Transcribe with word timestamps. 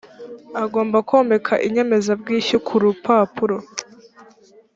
agomba 0.63 0.97
komeka 1.09 1.53
inyemezabwishyu 1.67 2.57
ku 2.65 2.71
urupapuro 2.77 3.57